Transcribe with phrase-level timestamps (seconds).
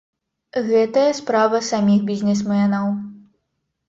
[0.69, 2.89] Гэтая справа саміх бізнесменаў.